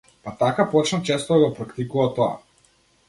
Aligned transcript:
Па 0.23 0.31
така 0.39 0.65
почна 0.71 0.99
често 1.09 1.33
да 1.33 1.39
го 1.43 1.51
практикува 1.59 2.11
тоа. 2.21 2.31